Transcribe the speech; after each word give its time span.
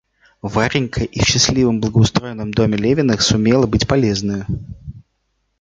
Варенька 0.41 1.03
и 1.03 1.19
в 1.19 1.27
счастливом 1.27 1.79
благоустроенном 1.79 2.49
доме 2.49 2.75
Левиных 2.75 3.21
сумела 3.21 3.67
быть 3.67 3.87
полезною. 3.87 4.47